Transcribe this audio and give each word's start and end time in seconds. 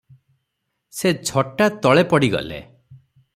ସେ 0.99 1.11
ଝଟାତ୍ 1.31 1.77
ତଳେ 1.85 2.05
ପଡ଼ି 2.15 2.31
ଗଲେ। 2.37 2.59